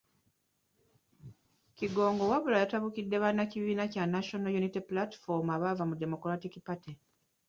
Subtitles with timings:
[1.77, 6.91] Kigongo wabula yatabukidde bannakibiina kya National Unity Platform abaava mu Democratic Party.